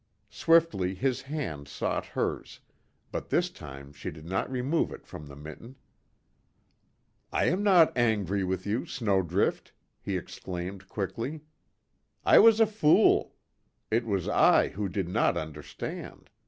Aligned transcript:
Swiftly 0.31 0.95
his 0.95 1.21
hand 1.21 1.67
sought 1.67 2.07
hers, 2.17 2.59
but 3.11 3.29
this 3.29 3.51
time 3.51 3.93
she 3.93 4.09
did 4.09 4.25
not 4.25 4.49
remove 4.49 4.91
it 4.91 5.05
from 5.05 5.27
the 5.27 5.35
mitten. 5.35 5.75
"I 7.31 7.45
am 7.45 7.61
not 7.61 7.95
angry 7.95 8.43
with 8.43 8.65
you, 8.65 8.87
Snowdrift!" 8.87 9.73
he 10.01 10.17
exclaimed, 10.17 10.89
quickly, 10.89 11.41
"I 12.25 12.39
was 12.39 12.59
a 12.59 12.65
fool! 12.65 13.35
It 13.91 14.07
was 14.07 14.27
I 14.27 14.69
who 14.69 14.89
did 14.89 15.07
not 15.07 15.37
understand. 15.37 16.31